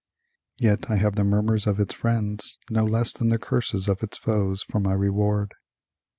Yet 0.57 0.89
I 0.89 0.95
have 0.95 1.15
the 1.15 1.23
murmurs 1.23 1.67
of 1.67 1.79
its 1.79 1.93
friends 1.93 2.57
no 2.71 2.85
less 2.85 3.13
than 3.13 3.27
the 3.27 3.37
curses 3.37 3.87
of 3.87 4.01
its 4.01 4.17
foes 4.17 4.63
for 4.63 4.79
my 4.79 4.93
reward. 4.93 5.53